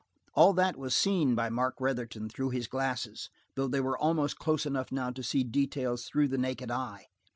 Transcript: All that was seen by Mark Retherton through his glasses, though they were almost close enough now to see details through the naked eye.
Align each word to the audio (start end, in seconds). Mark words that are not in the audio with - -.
All 0.33 0.53
that 0.53 0.77
was 0.77 0.95
seen 0.95 1.35
by 1.35 1.49
Mark 1.51 1.75
Retherton 1.79 2.27
through 2.27 2.49
his 2.49 2.65
glasses, 2.65 3.29
though 3.55 3.67
they 3.67 3.81
were 3.81 3.99
almost 3.99 4.39
close 4.39 4.65
enough 4.65 4.91
now 4.91 5.11
to 5.11 5.21
see 5.21 5.43
details 5.43 6.05
through 6.05 6.29
the 6.29 6.39
naked 6.39 6.71
eye. 6.71 7.05